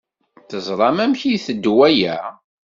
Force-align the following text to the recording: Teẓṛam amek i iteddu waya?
Teẓṛam 0.49 0.97
amek 1.03 1.21
i 1.25 1.29
iteddu 1.35 1.73
waya? 1.77 2.15